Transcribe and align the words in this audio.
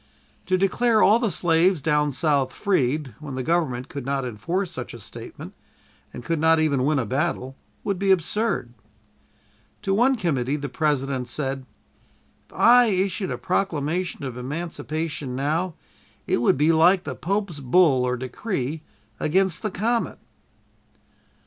To 0.47 0.57
declare 0.57 1.03
all 1.03 1.19
the 1.19 1.29
slaves 1.29 1.79
down 1.79 2.11
South 2.11 2.51
freed, 2.51 3.13
when 3.19 3.35
the 3.35 3.43
Government 3.43 3.87
could 3.87 4.03
not 4.03 4.25
enforce 4.25 4.71
such 4.71 4.95
a 4.95 4.99
statement 4.99 5.53
and 6.11 6.25
could 6.25 6.39
not 6.39 6.59
even 6.59 6.85
win 6.85 6.97
a 6.97 7.05
battle, 7.05 7.55
would 7.83 7.99
be 7.99 8.09
absurd. 8.09 8.73
To 9.83 9.93
one 9.93 10.15
committee 10.15 10.55
the 10.55 10.69
President 10.69 11.27
said: 11.27 11.67
"If 12.49 12.55
I 12.55 12.85
issued 12.85 13.29
a 13.29 13.37
proclamation 13.37 14.23
of 14.23 14.37
emancipation 14.37 15.35
now 15.35 15.75
it 16.25 16.37
would 16.37 16.57
be 16.57 16.71
like 16.71 17.03
the 17.03 17.13
Pope's 17.13 17.59
bull 17.59 18.03
(or 18.03 18.17
decree) 18.17 18.81
against 19.19 19.61
the 19.61 19.69
comet!" 19.69 20.17